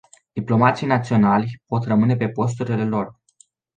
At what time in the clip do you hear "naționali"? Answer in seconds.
0.87-1.61